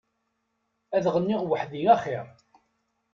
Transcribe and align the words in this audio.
Ad 0.95 1.05
ɣenniɣ 1.13 1.41
weḥdi 1.49 1.81
a 1.93 1.95
xir. 2.03 2.27